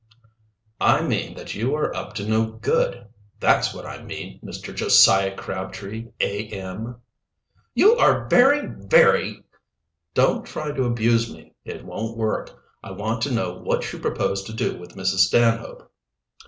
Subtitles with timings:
[0.79, 3.05] "I mean that you are up to no good;
[3.39, 4.73] that's what I mean, Mr.
[4.75, 6.47] Josiah Crabtree, A.
[6.47, 6.95] M."
[7.75, 9.43] "You are very, very"
[10.15, 12.59] "Don't try to abuse me, it won't work.
[12.83, 15.19] I want to know what you propose to do with Mrs.
[15.27, 15.91] Stanhope."